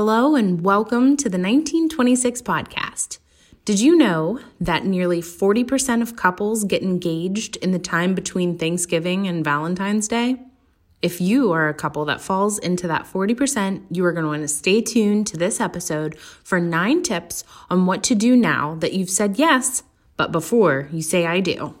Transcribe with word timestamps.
Hello 0.00 0.36
and 0.36 0.60
welcome 0.60 1.16
to 1.16 1.28
the 1.28 1.38
1926 1.38 2.42
podcast. 2.42 3.18
Did 3.64 3.80
you 3.80 3.96
know 3.96 4.38
that 4.60 4.84
nearly 4.84 5.20
40% 5.20 6.02
of 6.02 6.14
couples 6.14 6.62
get 6.62 6.84
engaged 6.84 7.56
in 7.56 7.72
the 7.72 7.80
time 7.80 8.14
between 8.14 8.56
Thanksgiving 8.56 9.26
and 9.26 9.44
Valentine's 9.44 10.06
Day? 10.06 10.40
If 11.02 11.20
you 11.20 11.50
are 11.50 11.68
a 11.68 11.74
couple 11.74 12.04
that 12.04 12.20
falls 12.20 12.60
into 12.60 12.86
that 12.86 13.06
40%, 13.06 13.86
you 13.90 14.04
are 14.04 14.12
going 14.12 14.22
to 14.22 14.28
want 14.28 14.42
to 14.42 14.46
stay 14.46 14.80
tuned 14.82 15.26
to 15.26 15.36
this 15.36 15.60
episode 15.60 16.16
for 16.16 16.60
nine 16.60 17.02
tips 17.02 17.42
on 17.68 17.84
what 17.84 18.04
to 18.04 18.14
do 18.14 18.36
now 18.36 18.76
that 18.76 18.92
you've 18.92 19.10
said 19.10 19.36
yes, 19.36 19.82
but 20.16 20.30
before 20.30 20.88
you 20.92 21.02
say 21.02 21.26
I 21.26 21.40
do. 21.40 21.74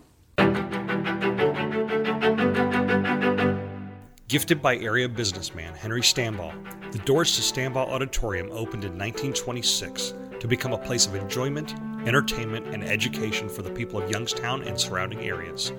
Gifted 4.28 4.60
by 4.60 4.76
area 4.76 5.08
businessman 5.08 5.72
Henry 5.72 6.02
Stambaugh, 6.02 6.92
the 6.92 6.98
doors 6.98 7.34
to 7.36 7.40
Stambaugh 7.40 7.88
Auditorium 7.88 8.50
opened 8.50 8.84
in 8.84 8.90
1926 8.90 10.12
to 10.38 10.46
become 10.46 10.74
a 10.74 10.78
place 10.78 11.06
of 11.06 11.14
enjoyment, 11.14 11.74
entertainment, 12.06 12.66
and 12.66 12.84
education 12.84 13.48
for 13.48 13.62
the 13.62 13.70
people 13.70 13.98
of 13.98 14.10
Youngstown 14.10 14.64
and 14.64 14.78
surrounding 14.78 15.20
areas. 15.20 15.72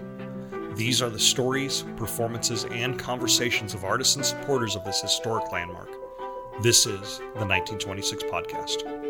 These 0.73 0.99
are 0.99 1.11
the 1.11 1.19
stories, 1.19 1.85
performances, 1.95 2.65
and 2.71 2.97
conversations 2.97 3.75
of 3.75 3.83
artists 3.83 4.15
and 4.15 4.25
supporters 4.25 4.75
of 4.75 4.83
this 4.83 4.99
historic 4.99 5.51
landmark. 5.51 5.89
This 6.63 6.87
is 6.87 7.19
the 7.19 7.45
1926 7.45 8.23
podcast. 8.23 9.08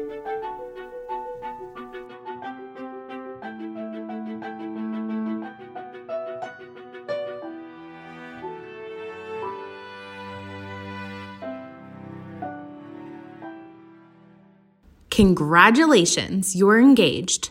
Congratulations, 15.19 16.55
you're 16.55 16.79
engaged. 16.79 17.49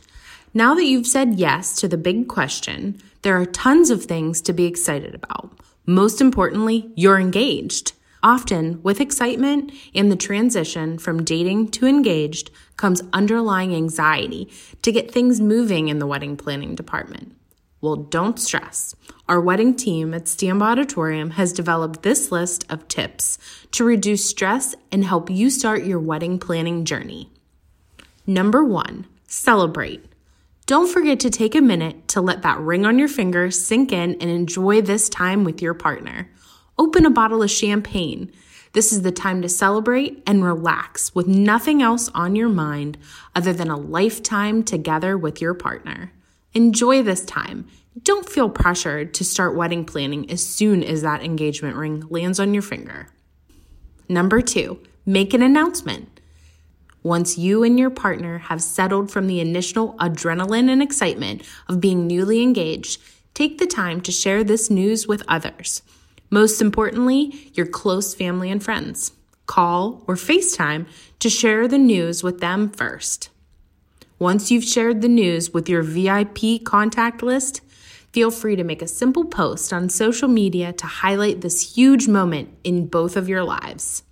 Now 0.55 0.75
that 0.75 0.87
you've 0.87 1.07
said 1.07 1.35
yes 1.35 1.77
to 1.81 1.87
the 1.87 1.99
big 1.99 2.27
question, 2.27 2.99
there 3.21 3.39
are 3.39 3.45
tons 3.45 3.91
of 3.91 4.05
things 4.05 4.41
to 4.41 4.55
be 4.55 4.65
excited 4.65 5.15
about. 5.15 5.53
Most 5.85 6.23
importantly, 6.23 6.91
you're 6.97 7.19
engaged. 7.19 7.93
Often, 8.23 8.83
with 8.83 9.03
excitement 9.03 9.71
and 9.95 10.11
the 10.11 10.17
transition 10.17 10.97
from 10.97 11.25
dating 11.25 11.69
to 11.73 11.87
engaged 11.87 12.51
comes 12.79 13.03
underlying 13.13 13.75
anxiety 13.75 14.51
to 14.81 14.91
get 14.91 15.11
things 15.11 15.39
moving 15.39 15.89
in 15.89 15.99
the 15.99 16.07
wedding 16.07 16.39
planning 16.39 16.75
department. 16.75 17.37
Well, 17.83 17.97
don't 17.97 18.41
stress. 18.41 18.95
Our 19.29 19.43
wedding 19.43 19.77
team 19.77 20.15
at 20.15 20.25
Stambaugh 20.25 20.71
Auditorium 20.73 21.33
has 21.33 21.53
developed 21.53 22.03
this 22.03 22.33
list 22.33 22.65
of 22.71 22.89
tips 22.89 23.37
to 23.73 23.85
reduce 23.85 24.25
stress 24.25 24.75
and 24.91 25.05
help 25.05 25.29
you 25.29 25.51
start 25.51 25.85
your 25.85 26.01
wedding 26.01 26.39
planning 26.39 26.87
journey. 26.87 27.31
Number 28.29 28.63
one, 28.63 29.07
celebrate. 29.27 30.05
Don't 30.67 30.93
forget 30.93 31.19
to 31.21 31.31
take 31.31 31.55
a 31.55 31.63
minute 31.63 32.09
to 32.09 32.21
let 32.21 32.43
that 32.43 32.61
ring 32.61 32.85
on 32.85 32.99
your 32.99 33.09
finger 33.09 33.51
sink 33.51 33.91
in 33.91 34.17
and 34.21 34.31
enjoy 34.31 34.83
this 34.83 35.09
time 35.09 35.45
with 35.45 35.63
your 35.63 35.73
partner. 35.73 36.31
Open 36.77 37.07
a 37.07 37.11
bottle 37.11 37.43
of 37.43 37.51
champagne. 37.51 38.31
This 38.75 38.93
is 38.93 39.01
the 39.01 39.13
time 39.13 39.41
to 39.41 39.49
celebrate 39.49 40.23
and 40.27 40.45
relax 40.45 41.15
with 41.15 41.27
nothing 41.27 41.81
else 41.81 42.11
on 42.15 42.37
your 42.37 42.51
mind 42.51 42.99
other 43.35 43.55
than 43.55 43.71
a 43.71 43.79
lifetime 43.79 44.63
together 44.63 45.17
with 45.17 45.41
your 45.41 45.55
partner. 45.55 46.13
Enjoy 46.53 47.03
this 47.03 47.25
time. 47.25 47.67
Don't 48.03 48.29
feel 48.29 48.51
pressured 48.51 49.15
to 49.15 49.25
start 49.25 49.57
wedding 49.57 49.87
planning 49.87 50.31
as 50.31 50.47
soon 50.47 50.85
as 50.85 51.01
that 51.01 51.25
engagement 51.25 51.77
ring 51.77 52.05
lands 52.11 52.39
on 52.39 52.53
your 52.53 52.63
finger. 52.63 53.09
Number 54.07 54.43
two, 54.43 54.83
make 55.07 55.33
an 55.33 55.41
announcement. 55.41 56.18
Once 57.09 57.39
you 57.39 57.65
and 57.65 57.79
your 57.79 57.89
partner 57.89 58.37
have 58.37 58.63
settled 58.63 59.11
from 59.11 59.27
the 59.27 59.41
initial 59.41 59.95
adrenaline 59.95 60.69
and 60.69 60.83
excitement 60.83 61.41
of 61.67 61.81
being 61.81 62.07
newly 62.07 62.43
engaged, 62.43 63.01
take 63.33 63.57
the 63.57 63.67
time 63.67 63.99
to 63.99 64.13
share 64.13 64.45
this 64.45 64.69
news 64.69 65.09
with 65.09 65.23
others. 65.27 65.81
Most 66.29 66.61
importantly, 66.61 67.51
your 67.55 67.65
close 67.65 68.15
family 68.15 68.51
and 68.51 68.63
friends. 68.63 69.13
Call 69.47 70.05
or 70.07 70.17
FaceTime 70.17 70.87
to 71.21 71.31
share 71.31 71.67
the 71.67 71.79
news 71.79 72.23
with 72.23 72.41
them 72.41 72.69
first. 72.69 73.31
Once 74.19 74.51
you've 74.51 74.63
shared 74.65 75.01
the 75.01 75.09
news 75.09 75.51
with 75.55 75.67
your 75.67 75.83
VIP 75.83 76.63
contact 76.63 77.23
list, 77.23 77.63
feel 78.13 78.31
free 78.31 78.55
to 78.55 78.65
make 78.65 78.83
a 78.83 78.87
simple 78.87 79.25
post 79.25 79.73
on 79.73 79.89
social 79.89 80.29
media 80.29 80.75
to 80.75 80.87
highlight 80.87 81.41
this 81.41 81.75
huge 81.75 82.07
moment 82.07 82.51
in 82.65 82.87
both 82.87 83.17
of 83.17 83.31
your 83.31 83.45
lives. 83.45 84.03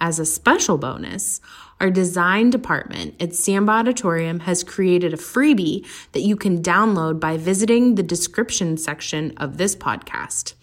As 0.00 0.18
a 0.18 0.26
special 0.26 0.76
bonus, 0.76 1.40
our 1.84 1.90
design 1.90 2.48
department 2.48 3.14
at 3.20 3.32
Stambaugh 3.32 3.80
Auditorium 3.80 4.40
has 4.40 4.64
created 4.64 5.12
a 5.12 5.18
freebie 5.18 5.86
that 6.12 6.22
you 6.22 6.34
can 6.34 6.62
download 6.62 7.20
by 7.20 7.36
visiting 7.36 7.94
the 7.94 8.02
description 8.02 8.78
section 8.78 9.34
of 9.36 9.58
this 9.58 9.76
podcast. 9.76 10.54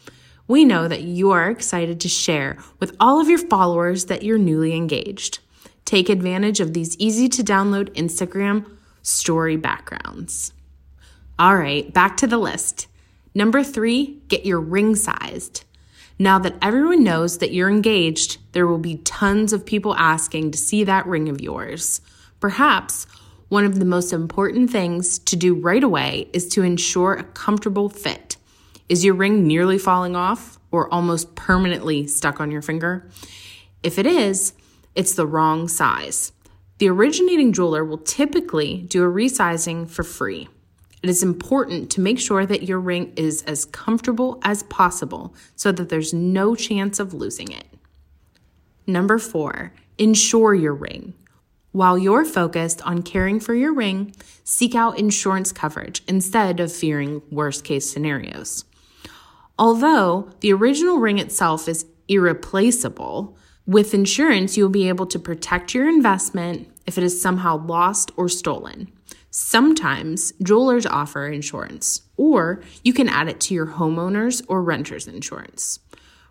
We 0.48 0.66
know 0.66 0.88
that 0.88 1.04
you 1.04 1.30
are 1.30 1.52
excited 1.52 2.00
to 2.02 2.10
share 2.10 2.58
with 2.80 2.96
all 3.00 3.22
of 3.22 3.30
your 3.30 3.38
followers 3.38 4.06
that 4.06 4.24
you're 4.24 4.40
newly 4.40 4.74
engaged. 4.74 5.38
Take 5.86 6.10
advantage 6.10 6.60
of 6.60 6.74
these 6.74 6.98
easy 6.98 7.30
to 7.30 7.44
download 7.44 7.94
Instagram 7.94 8.66
story 9.04 9.58
backgrounds. 9.58 10.54
All 11.38 11.56
right, 11.56 11.94
back 11.94 12.18
to 12.18 12.26
the 12.26 12.40
list. 12.40 12.88
Number 13.36 13.64
three, 13.64 14.24
get 14.28 14.44
your 14.44 14.60
ring 14.60 14.96
sized. 14.96 15.66
Now 16.20 16.40
that 16.40 16.56
everyone 16.62 17.04
knows 17.04 17.40
that 17.40 17.54
you're 17.54 17.70
engaged, 17.70 18.38
there 18.52 18.68
will 18.68 18.78
be 18.78 18.98
tons 18.98 19.54
of 19.54 19.66
people 19.66 19.96
asking 19.96 20.52
to 20.52 20.58
see 20.58 20.84
that 20.84 21.08
ring 21.08 21.30
of 21.30 21.42
yours. 21.42 22.02
Perhaps 22.40 23.08
one 23.50 23.66
of 23.66 23.80
the 23.80 23.86
most 23.86 24.14
important 24.14 24.70
things 24.70 25.20
to 25.20 25.36
do 25.36 25.54
right 25.54 25.84
away 25.84 26.30
is 26.32 26.48
to 26.50 26.64
ensure 26.64 27.14
a 27.14 27.24
comfortable 27.24 27.90
fit. 27.90 28.38
Is 28.88 29.04
your 29.04 29.14
ring 29.14 29.46
nearly 29.46 29.78
falling 29.78 30.16
off 30.16 30.60
or 30.72 30.94
almost 30.94 31.36
permanently 31.36 32.08
stuck 32.08 32.40
on 32.40 32.52
your 32.52 32.62
finger? 32.62 33.10
If 33.84 33.98
it 33.98 34.06
is, 34.06 34.54
it's 34.96 35.16
the 35.16 35.28
wrong 35.28 35.68
size. 35.68 36.32
The 36.78 36.90
originating 36.90 37.54
jeweler 37.54 37.86
will 37.86 37.98
typically 37.98 38.84
do 38.88 39.04
a 39.04 39.12
resizing 39.12 39.90
for 39.90 40.04
free. 40.04 40.48
It 41.04 41.10
is 41.10 41.24
important 41.24 41.90
to 41.92 42.02
make 42.02 42.20
sure 42.20 42.46
that 42.46 42.64
your 42.64 42.80
ring 42.80 43.14
is 43.16 43.42
as 43.44 43.66
comfortable 43.66 44.40
as 44.44 44.64
possible 44.64 45.34
so 45.56 45.72
that 45.72 45.90
there's 45.90 46.14
no 46.14 46.56
chance 46.56 47.00
of 47.00 47.14
losing 47.14 47.52
it. 47.52 47.66
Number 48.86 49.18
four, 49.18 49.74
insure 49.98 50.54
your 50.54 50.74
ring. 50.74 51.14
While 51.72 51.98
you're 51.98 52.26
focused 52.26 52.82
on 52.86 53.02
caring 53.02 53.40
for 53.40 53.56
your 53.56 53.74
ring, 53.74 54.14
seek 54.44 54.76
out 54.76 55.00
insurance 55.00 55.52
coverage 55.52 56.04
instead 56.08 56.60
of 56.60 56.72
fearing 56.72 57.22
worst 57.32 57.64
case 57.64 57.90
scenarios. 57.90 58.66
Although 59.58 60.30
the 60.42 60.52
original 60.54 60.98
ring 60.98 61.18
itself 61.18 61.68
is 61.68 61.86
irreplaceable, 62.08 63.38
with 63.66 63.94
insurance, 63.94 64.58
you'll 64.58 64.70
be 64.70 64.90
able 64.90 65.06
to 65.06 65.20
protect 65.20 65.74
your 65.74 65.88
investment 65.88 66.68
if 66.86 66.98
it 66.98 67.04
is 67.04 67.22
somehow 67.22 67.66
lost 67.66 68.12
or 68.18 68.30
stolen. 68.30 68.92
Sometimes 69.30 70.34
jewelers 70.44 70.86
offer 70.86 71.28
insurance, 71.28 72.02
or 72.18 72.62
you 72.84 72.92
can 72.92 73.08
add 73.08 73.30
it 73.30 73.40
to 73.42 73.54
your 73.54 73.68
homeowners 73.68 74.44
or 74.48 74.62
renters 74.62 75.08
insurance. 75.08 75.80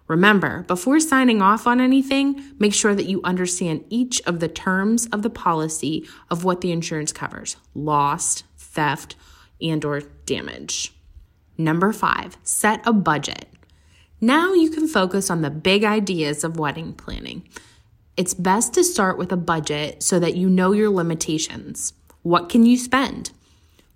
Remember, 0.07 0.65
before 0.65 0.99
signing 1.01 1.41
off 1.41 1.67
on 1.67 1.81
anything, 1.81 2.43
make 2.59 2.75
sure 2.75 2.95
that 2.95 3.07
you 3.07 3.21
understand 3.23 3.85
each 3.89 4.21
of 4.27 4.41
the 4.41 4.49
terms 4.49 5.07
of 5.07 5.23
the 5.23 5.31
policy 5.31 6.07
of 6.29 6.45
what 6.45 6.61
the 6.61 6.73
insurance 6.73 7.13
covers: 7.13 7.57
lost, 7.75 8.45
theft, 8.59 9.17
and 9.63 9.85
or 9.85 10.01
damage. 10.27 10.93
Number 11.57 11.93
5, 11.93 12.39
set 12.43 12.81
a 12.87 12.93
budget. 12.93 13.47
Now 14.21 14.53
you 14.53 14.69
can 14.71 14.89
focus 14.89 15.31
on 15.31 15.43
the 15.43 15.51
big 15.51 15.85
ideas 15.85 16.45
of 16.45 16.59
wedding 16.59 16.93
planning. 16.93 17.49
It's 18.17 18.35
best 18.35 18.75
to 18.75 18.85
start 18.85 19.19
with 19.19 19.33
a 19.33 19.37
budget 19.37 20.03
so 20.03 20.19
that 20.19 20.37
you 20.37 20.49
know 20.49 20.73
your 20.73 20.91
limitations. 20.91 21.93
What 22.23 22.49
can 22.49 22.67
you 22.67 22.77
spend? 22.77 23.31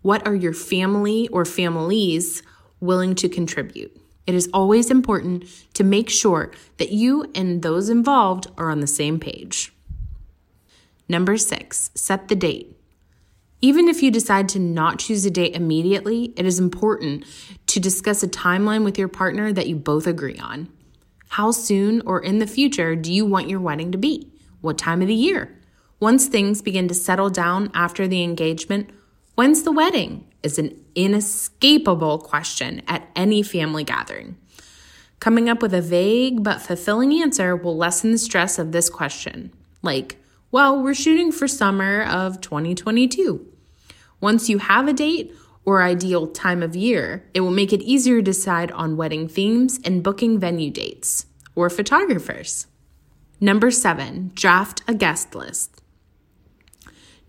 What 0.02 0.26
are 0.26 0.34
your 0.34 0.54
family 0.54 1.28
or 1.28 1.44
families 1.44 2.42
willing 2.80 3.14
to 3.16 3.28
contribute? 3.28 3.94
It 4.26 4.34
is 4.34 4.48
always 4.54 4.90
important 4.90 5.44
to 5.74 5.84
make 5.84 6.08
sure 6.08 6.52
that 6.78 6.90
you 6.90 7.30
and 7.34 7.62
those 7.62 7.88
involved 7.88 8.46
are 8.56 8.70
on 8.70 8.80
the 8.80 8.86
same 8.86 9.20
page. 9.20 9.72
Number 11.08 11.36
six, 11.36 11.90
set 11.94 12.28
the 12.28 12.34
date. 12.34 12.74
Even 13.60 13.88
if 13.88 14.02
you 14.02 14.10
decide 14.10 14.48
to 14.50 14.58
not 14.58 14.98
choose 14.98 15.24
a 15.26 15.30
date 15.30 15.54
immediately, 15.54 16.32
it 16.36 16.46
is 16.46 16.58
important 16.58 17.24
to 17.66 17.80
discuss 17.80 18.22
a 18.22 18.28
timeline 18.28 18.84
with 18.84 18.98
your 18.98 19.08
partner 19.08 19.52
that 19.52 19.66
you 19.66 19.76
both 19.76 20.06
agree 20.06 20.38
on. 20.38 20.68
How 21.34 21.50
soon 21.50 22.00
or 22.06 22.22
in 22.22 22.38
the 22.38 22.46
future 22.46 22.94
do 22.94 23.12
you 23.12 23.26
want 23.26 23.48
your 23.48 23.58
wedding 23.58 23.90
to 23.90 23.98
be? 23.98 24.30
What 24.60 24.78
time 24.78 25.02
of 25.02 25.08
the 25.08 25.14
year? 25.14 25.60
Once 25.98 26.28
things 26.28 26.62
begin 26.62 26.86
to 26.86 26.94
settle 26.94 27.28
down 27.28 27.72
after 27.74 28.06
the 28.06 28.22
engagement, 28.22 28.90
when's 29.34 29.64
the 29.64 29.72
wedding? 29.72 30.28
Is 30.44 30.60
an 30.60 30.80
inescapable 30.94 32.20
question 32.20 32.82
at 32.86 33.08
any 33.16 33.42
family 33.42 33.82
gathering. 33.82 34.36
Coming 35.18 35.48
up 35.48 35.60
with 35.60 35.74
a 35.74 35.82
vague 35.82 36.44
but 36.44 36.62
fulfilling 36.62 37.12
answer 37.20 37.56
will 37.56 37.76
lessen 37.76 38.12
the 38.12 38.18
stress 38.18 38.56
of 38.56 38.70
this 38.70 38.88
question. 38.88 39.52
like, 39.82 40.18
well, 40.52 40.80
we're 40.80 40.94
shooting 40.94 41.32
for 41.32 41.48
summer 41.48 42.04
of 42.04 42.40
2022. 42.42 43.44
Once 44.20 44.48
you 44.48 44.58
have 44.58 44.86
a 44.86 44.92
date 44.92 45.34
or 45.64 45.82
ideal 45.82 46.26
time 46.26 46.62
of 46.62 46.76
year, 46.76 47.24
it 47.34 47.40
will 47.40 47.50
make 47.50 47.72
it 47.72 47.82
easier 47.82 48.16
to 48.16 48.22
decide 48.22 48.70
on 48.72 48.96
wedding 48.96 49.28
themes 49.28 49.80
and 49.84 50.02
booking 50.02 50.38
venue 50.38 50.70
dates 50.70 51.26
or 51.54 51.70
photographers. 51.70 52.66
Number 53.40 53.70
seven, 53.70 54.30
draft 54.34 54.82
a 54.86 54.94
guest 54.94 55.34
list. 55.34 55.80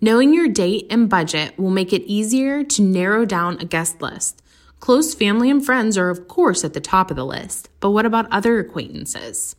Knowing 0.01 0.33
your 0.33 0.47
date 0.47 0.85
and 0.89 1.09
budget 1.09 1.57
will 1.57 1.69
make 1.69 1.93
it 1.93 2.03
easier 2.03 2.63
to 2.63 2.81
narrow 2.81 3.25
down 3.25 3.57
a 3.59 3.65
guest 3.65 4.01
list. 4.01 4.41
Close 4.79 5.15
family 5.15 5.49
and 5.49 5.65
friends 5.65 5.97
are, 5.97 6.09
of 6.09 6.27
course, 6.27 6.63
at 6.63 6.73
the 6.73 6.81
top 6.81 7.09
of 7.09 7.15
the 7.15 7.25
list, 7.25 7.69
but 7.79 7.91
what 7.91 8.05
about 8.05 8.31
other 8.31 8.59
acquaintances? 8.59 9.55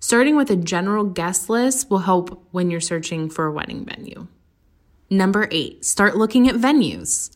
Starting 0.00 0.36
with 0.36 0.50
a 0.50 0.56
general 0.56 1.04
guest 1.04 1.48
list 1.48 1.88
will 1.90 2.00
help 2.00 2.42
when 2.50 2.70
you're 2.70 2.80
searching 2.80 3.30
for 3.30 3.46
a 3.46 3.52
wedding 3.52 3.84
venue. 3.84 4.26
Number 5.10 5.48
eight, 5.50 5.84
start 5.84 6.16
looking 6.16 6.48
at 6.48 6.56
venues. 6.56 7.30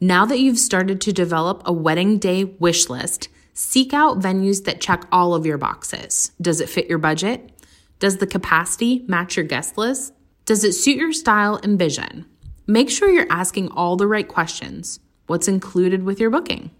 Now 0.00 0.26
that 0.26 0.40
you've 0.40 0.58
started 0.58 1.00
to 1.02 1.12
develop 1.12 1.62
a 1.64 1.72
wedding 1.72 2.18
day 2.18 2.44
wish 2.44 2.90
list, 2.90 3.28
seek 3.54 3.94
out 3.94 4.20
venues 4.20 4.64
that 4.64 4.80
check 4.80 5.06
all 5.10 5.34
of 5.34 5.46
your 5.46 5.56
boxes. 5.56 6.32
Does 6.40 6.60
it 6.60 6.68
fit 6.68 6.86
your 6.86 6.98
budget? 6.98 7.50
Does 7.98 8.18
the 8.18 8.26
capacity 8.26 9.06
match 9.08 9.36
your 9.36 9.46
guest 9.46 9.78
list? 9.78 10.12
Does 10.44 10.64
it 10.64 10.74
suit 10.74 10.96
your 10.96 11.14
style 11.14 11.58
and 11.62 11.78
vision? 11.78 12.26
Make 12.66 12.90
sure 12.90 13.10
you're 13.10 13.26
asking 13.30 13.68
all 13.70 13.96
the 13.96 14.06
right 14.06 14.28
questions. 14.28 15.00
What's 15.28 15.48
included 15.48 16.02
with 16.02 16.20
your 16.20 16.30
booking? 16.30 16.72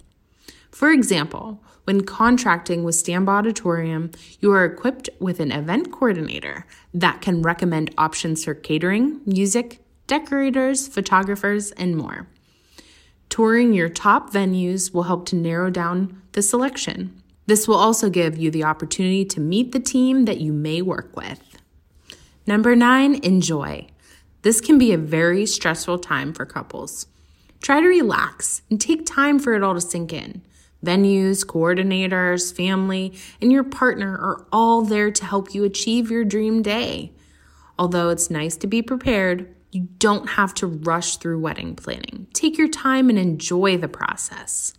For 0.70 0.90
example, 0.90 1.64
when 1.84 2.02
contracting 2.02 2.84
with 2.84 2.96
Stambaugh 2.96 3.38
Auditorium, 3.38 4.10
you 4.40 4.52
are 4.52 4.64
equipped 4.66 5.08
with 5.20 5.40
an 5.40 5.52
event 5.52 5.90
coordinator 5.90 6.66
that 6.92 7.22
can 7.22 7.40
recommend 7.40 7.94
options 7.96 8.44
for 8.44 8.52
catering, 8.52 9.22
music, 9.24 9.80
decorators, 10.06 10.86
photographers, 10.86 11.70
and 11.72 11.96
more. 11.96 12.28
Touring 13.36 13.74
your 13.74 13.90
top 13.90 14.32
venues 14.32 14.94
will 14.94 15.02
help 15.02 15.26
to 15.26 15.36
narrow 15.36 15.68
down 15.68 16.22
the 16.32 16.40
selection. 16.40 17.22
This 17.44 17.68
will 17.68 17.76
also 17.76 18.08
give 18.08 18.38
you 18.38 18.50
the 18.50 18.64
opportunity 18.64 19.26
to 19.26 19.40
meet 19.40 19.72
the 19.72 19.78
team 19.78 20.24
that 20.24 20.40
you 20.40 20.54
may 20.54 20.80
work 20.80 21.14
with. 21.14 21.58
Number 22.46 22.74
nine, 22.74 23.16
enjoy. 23.16 23.88
This 24.40 24.62
can 24.62 24.78
be 24.78 24.90
a 24.90 24.96
very 24.96 25.44
stressful 25.44 25.98
time 25.98 26.32
for 26.32 26.46
couples. 26.46 27.08
Try 27.60 27.82
to 27.82 27.86
relax 27.86 28.62
and 28.70 28.80
take 28.80 29.04
time 29.04 29.38
for 29.38 29.52
it 29.52 29.62
all 29.62 29.74
to 29.74 29.82
sink 29.82 30.14
in. 30.14 30.40
Venues, 30.82 31.44
coordinators, 31.44 32.56
family, 32.56 33.12
and 33.42 33.52
your 33.52 33.64
partner 33.64 34.16
are 34.16 34.46
all 34.50 34.80
there 34.80 35.10
to 35.10 35.26
help 35.26 35.54
you 35.54 35.62
achieve 35.62 36.10
your 36.10 36.24
dream 36.24 36.62
day. 36.62 37.12
Although 37.78 38.08
it's 38.08 38.30
nice 38.30 38.56
to 38.56 38.66
be 38.66 38.80
prepared, 38.80 39.54
you 39.72 39.88
don't 39.98 40.30
have 40.30 40.54
to 40.54 40.66
rush 40.66 41.16
through 41.16 41.40
wedding 41.40 41.76
planning. 41.76 42.26
Take 42.32 42.58
your 42.58 42.68
time 42.68 43.08
and 43.08 43.18
enjoy 43.18 43.76
the 43.76 43.88
process. 43.88 44.72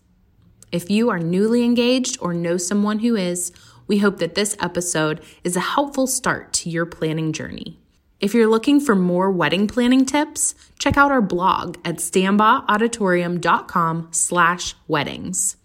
If 0.71 0.89
you 0.89 1.09
are 1.09 1.19
newly 1.19 1.63
engaged 1.63 2.17
or 2.19 2.33
know 2.33 2.57
someone 2.57 2.99
who 2.99 3.15
is, 3.15 3.51
we 3.87 3.99
hope 3.99 4.17
that 4.19 4.35
this 4.35 4.57
episode 4.59 5.23
is 5.43 5.55
a 5.55 5.61
helpful 5.61 6.07
start 6.07 6.51
to 6.53 6.69
your 6.69 6.85
planning 6.85 7.31
journey. 7.31 7.79
If 8.19 8.33
you're 8.33 8.47
looking 8.47 8.79
for 8.79 8.95
more 8.95 9.31
wedding 9.31 9.67
planning 9.67 10.03
tips, 10.05 10.55
check 10.79 10.97
out 10.97 11.11
our 11.11 11.21
blog 11.21 11.77
at 11.85 11.97
stambaughauditorium.com 11.97 14.07
slash 14.11 14.73
weddings. 14.87 15.55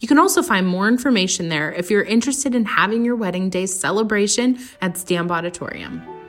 You 0.00 0.08
can 0.08 0.18
also 0.18 0.42
find 0.42 0.66
more 0.66 0.88
information 0.88 1.50
there 1.50 1.70
if 1.72 1.90
you're 1.90 2.02
interested 2.02 2.54
in 2.54 2.64
having 2.64 3.04
your 3.04 3.16
wedding 3.16 3.50
day 3.50 3.66
celebration 3.66 4.58
at 4.80 4.94
Stambaugh 4.94 5.32
Auditorium. 5.32 6.19